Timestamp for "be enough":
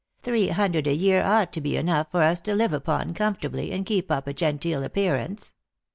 1.61-2.09